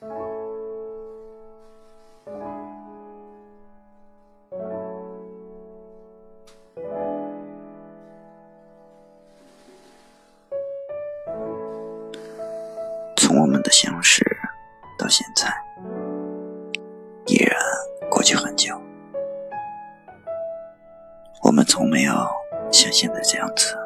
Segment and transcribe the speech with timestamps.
[0.00, 0.08] 从
[13.38, 14.24] 我们的相识
[14.98, 15.54] 到现在，
[17.26, 17.54] 依然
[18.10, 18.74] 过去很久。
[21.42, 22.14] 我们从没有
[22.72, 23.76] 像现在这样子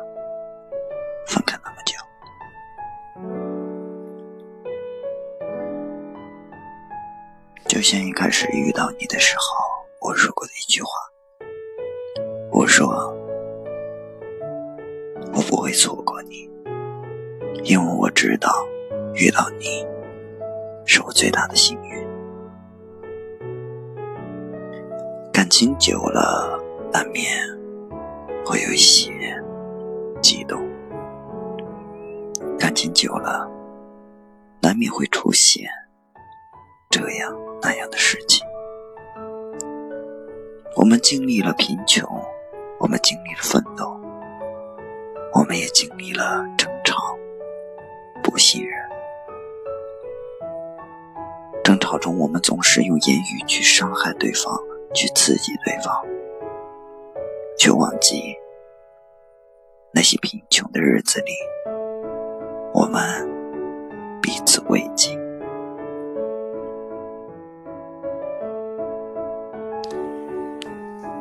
[7.74, 9.44] 就像一开始遇到你的时候，
[10.00, 10.90] 我说过的一句话，
[12.52, 12.86] 我说
[15.32, 16.48] 我不会错过你，
[17.64, 18.48] 因为我知道
[19.14, 19.84] 遇到你
[20.86, 22.06] 是我最大的幸运。
[25.32, 26.56] 感情久了，
[26.92, 27.28] 难免
[28.46, 29.10] 会有一些
[30.22, 30.60] 激动；
[32.56, 33.50] 感情久了，
[34.62, 35.68] 难免会出现
[36.88, 38.46] 这样那样的事情。
[40.76, 42.06] 我们经历了贫穷，
[42.78, 43.98] 我们经历了奋斗，
[45.32, 47.16] 我们也经历了争吵、
[48.22, 48.78] 不信任。
[51.64, 54.54] 争吵中，我们总是用言语去伤害对方，
[54.92, 56.04] 去刺激对方，
[57.58, 58.36] 却忘记
[59.90, 61.32] 那些贫穷的日子里，
[62.74, 63.00] 我们
[64.20, 65.13] 彼此慰藉。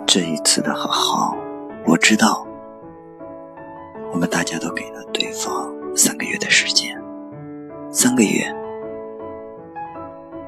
[0.05, 1.35] 这一次的和好，
[1.87, 2.45] 我知道，
[4.11, 7.01] 我们大家都给了对方三个月的时间，
[7.89, 8.45] 三个月，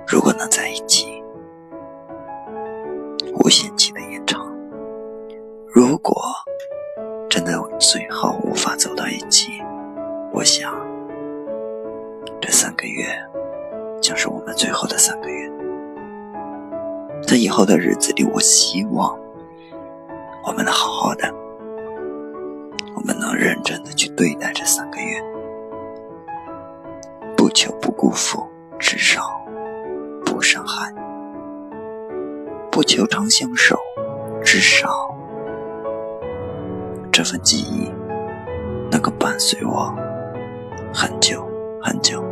[0.08, 1.24] 如果能在一起，
[3.44, 4.46] 无限期的延长；
[5.68, 6.16] 如果
[7.28, 9.52] 真的最后无法走到一起，
[10.32, 10.72] 我想，
[12.40, 13.04] 这三个月
[14.00, 15.52] 将是我们最后的三个月。
[17.24, 19.25] 在以后的日子里，我希望。
[20.46, 21.34] 我们能好好的，
[22.96, 25.20] 我们能认真的去对待这三个月，
[27.36, 28.48] 不求不辜负，
[28.78, 29.24] 至少
[30.24, 30.94] 不伤害；
[32.72, 33.76] 不求长相守，
[34.44, 34.88] 至少
[37.12, 37.92] 这份记忆
[38.92, 39.94] 能够伴随我
[40.94, 41.44] 很久
[41.82, 42.24] 很久。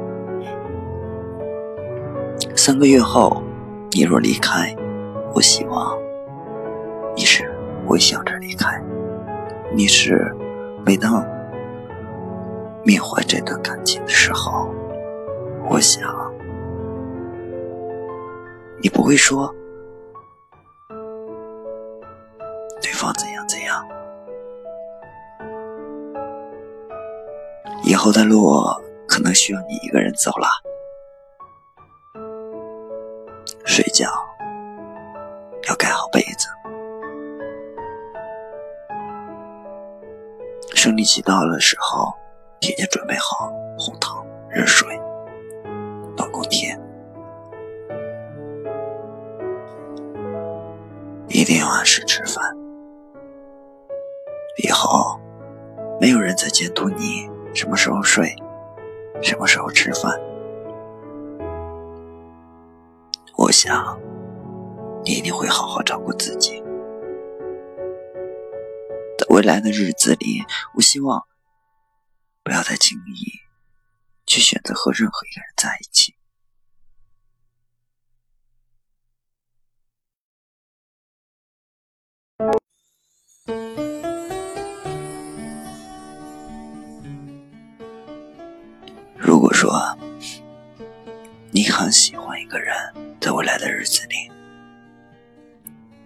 [2.56, 3.42] 三个月后，
[3.92, 4.74] 你若离开，
[5.34, 5.98] 我希望
[7.16, 7.53] 你是。
[7.88, 8.82] 微笑着离开，
[9.74, 10.34] 你是
[10.86, 11.24] 每当
[12.84, 14.68] 缅怀这段感情的时候，
[15.70, 16.12] 我想
[18.82, 19.54] 你不会说
[22.82, 23.86] 对方怎样怎样，
[27.84, 28.64] 以后的路
[29.08, 30.48] 可能需要你一个人走了，
[33.66, 34.08] 睡觉
[35.70, 36.48] 要盖好被子。
[40.84, 42.14] 生理期到了时候，
[42.60, 45.00] 提前准备好红糖、热水、
[46.18, 46.78] 暖宫贴，
[51.30, 52.44] 一定要按时吃饭。
[54.62, 55.18] 以后
[56.02, 58.36] 没有人再监督你什么时候睡，
[59.22, 60.12] 什么时候吃饭。
[63.38, 63.98] 我想，
[65.06, 66.62] 你一定会好好照顾自己。
[69.34, 70.44] 未来的日子里，
[70.76, 71.26] 我希望
[72.44, 73.32] 不要再轻易
[74.28, 76.14] 去选择和任何一个人在一起。
[89.18, 89.98] 如果说
[91.50, 92.76] 你很喜欢一个人，
[93.20, 94.32] 在未来的日子里，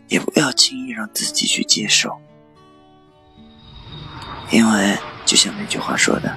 [0.08, 2.18] 也不要轻易让自己去接受。
[4.52, 6.34] 因为就像那句话说的，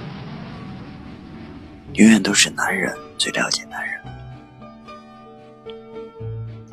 [1.93, 4.01] 永远都是男人最了解男人。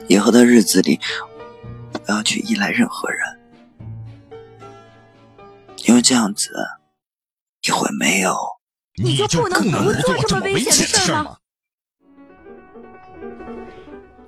[0.09, 0.99] 以后的日子里，
[1.93, 3.21] 不要去依赖任何人，
[5.87, 6.51] 因为这样子
[7.63, 8.37] 你会没有。
[9.01, 11.37] 你就不能不做这么危险的事吗？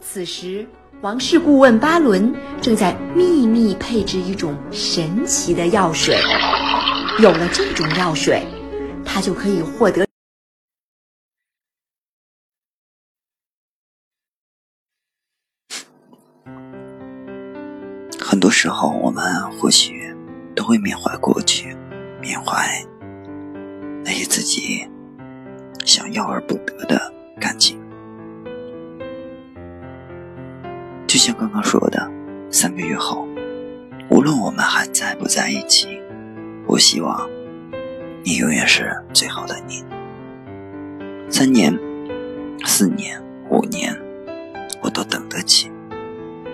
[0.01, 0.65] 此时，
[1.01, 2.33] 王室顾问巴伦
[2.63, 6.17] 正在秘密配置一种神奇的药水。
[7.20, 8.46] 有了这种药水，
[9.05, 10.06] 他就可以获得。
[18.19, 19.22] 很多时候，我们
[19.52, 20.17] 或许
[20.56, 21.76] 都会缅怀过去，
[22.22, 22.82] 缅怀
[24.02, 24.88] 那些自己
[25.84, 27.78] 想要而不得的感情，
[31.06, 32.11] 就像刚刚说的，
[32.50, 33.28] 三个月后，
[34.08, 36.00] 无论我们还在不在一起，
[36.70, 37.28] 我希望
[38.22, 39.84] 你永远是最好的你。
[41.28, 41.76] 三年、
[42.64, 43.20] 四年、
[43.50, 43.93] 五年，
[44.81, 45.69] 我都等得起。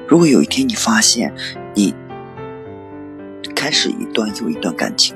[0.09, 1.35] 如果有一天你发现
[1.75, 1.95] 你
[3.55, 5.15] 开始一段又一段感情，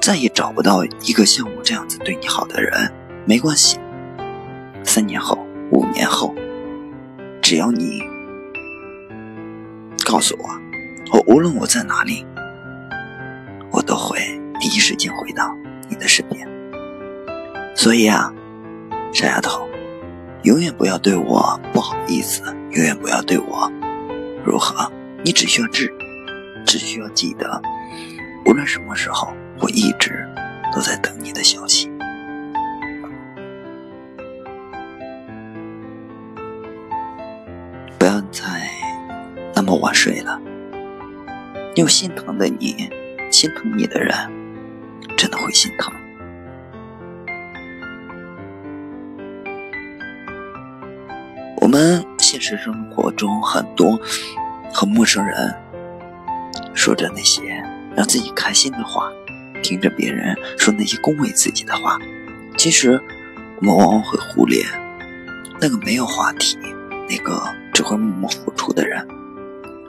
[0.00, 2.90] 再也找不到一个像我这样子对你好的人，
[3.26, 3.78] 没关系。
[4.82, 5.38] 三年后、
[5.72, 6.34] 五年后，
[7.42, 8.00] 只要你
[10.06, 10.48] 告诉我，
[11.12, 12.24] 我无论我在哪里，
[14.72, 15.54] 一时间回到
[15.88, 16.48] 你的身边。
[17.74, 18.32] 所以啊，
[19.12, 19.68] 傻丫头，
[20.44, 23.70] 永远不要对我不好意思，永远不要对我
[24.44, 24.90] 如何。
[25.22, 25.92] 你只需要知，
[26.64, 27.60] 只需要记得，
[28.46, 30.26] 无论什么时候，我一直
[30.74, 31.90] 都在等你的消息。
[37.98, 38.68] 不要再
[39.54, 40.40] 那么晚睡了。
[41.76, 42.90] 有心疼的你，
[43.30, 44.12] 心疼你的人，
[45.52, 45.92] 心疼。
[51.56, 53.98] 我们现实生活中很多
[54.72, 55.54] 和陌生人
[56.74, 57.42] 说着那些
[57.96, 59.10] 让自己开心的话，
[59.62, 61.98] 听着别人说那些恭维自己的话，
[62.58, 63.00] 其实
[63.60, 64.62] 我们往往会忽略
[65.60, 66.58] 那个没有话题、
[67.08, 67.40] 那个
[67.72, 69.06] 只会默默付出的人。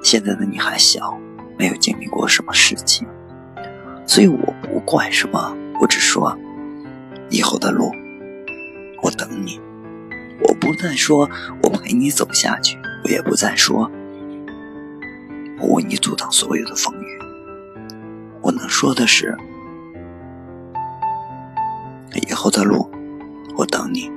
[0.04, 1.18] 现在的你还小，
[1.57, 3.07] 没有经历过什么事情，
[4.06, 4.53] 所以我
[4.86, 6.38] 怪什么，我只说
[7.30, 7.92] 以后的路，
[9.02, 9.60] 我等你。
[10.46, 11.30] 我不再说
[11.62, 13.90] 我陪你走下去，我也不再说
[15.60, 17.20] 我为你阻挡所有的风雨。
[18.42, 19.38] 我能说的是，
[22.28, 22.90] 以后的路，
[23.56, 24.12] 我等你。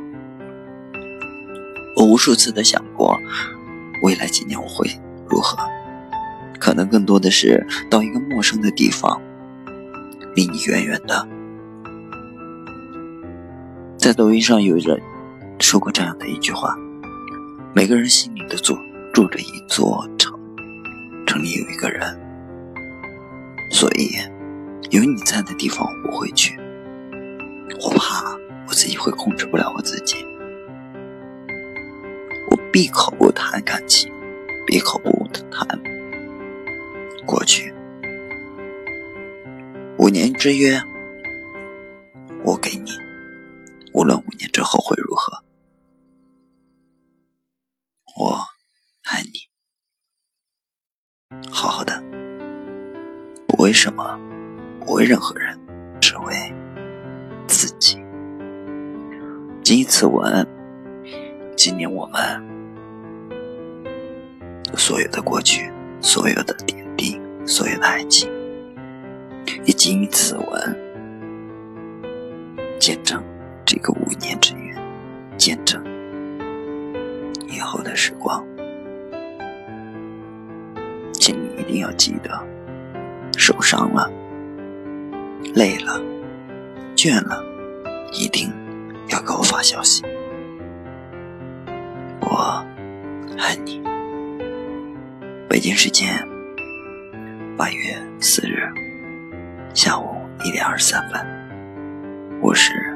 [1.96, 3.16] 我无数次的想过，
[4.02, 4.90] 未来几年我会
[5.28, 5.56] 如何？
[6.58, 9.20] 可能更多的是到一个陌生的地方，
[10.36, 11.26] 离你远远的。
[13.96, 14.96] 在抖音上有人。
[15.58, 16.76] 说过这样的一句话：
[17.74, 18.76] 每个人心里都住
[19.14, 20.38] 住着一座城，
[21.26, 22.14] 城里有一个人，
[23.72, 24.10] 所以
[24.90, 26.54] 有你在的地方我不会去。
[27.80, 28.36] 我怕
[28.68, 30.16] 我自己会控制不了我自己，
[32.50, 34.12] 我闭口不谈感情，
[34.66, 35.66] 闭口不谈
[37.24, 37.72] 过去。
[40.06, 40.80] 五年之约，
[42.44, 42.92] 我给你，
[43.92, 45.42] 无论五年之后会如何。
[48.16, 48.38] 我
[49.02, 49.40] 爱你，
[51.50, 52.00] 好好的，
[53.48, 54.16] 不为什么，
[54.78, 55.58] 不为任何人，
[56.00, 56.54] 只为
[57.48, 57.96] 自己。
[59.64, 60.46] 谨以此文
[61.56, 62.22] 纪念我们
[64.76, 65.68] 所有的过去，
[66.00, 68.30] 所有的点滴，所有的爱情，
[69.66, 70.76] 也谨以此文
[72.78, 73.20] 见证
[73.64, 74.72] 这个五年之约，
[75.36, 75.82] 见证。
[77.48, 78.46] 以后的时光，
[81.12, 82.30] 请你一定要记得，
[83.36, 84.08] 受伤了、
[85.54, 86.00] 累了、
[86.94, 87.42] 倦了，
[88.12, 88.52] 一定
[89.08, 90.04] 要给我发消息。
[92.20, 92.64] 我
[93.36, 93.82] 爱你。
[95.48, 96.08] 北京时间
[97.56, 98.70] 八月四日
[99.76, 101.20] 下午一点二十三分，
[102.40, 102.95] 我是。